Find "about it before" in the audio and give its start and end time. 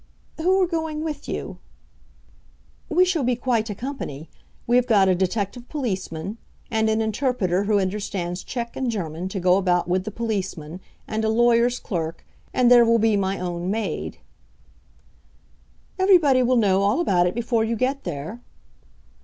16.99-17.63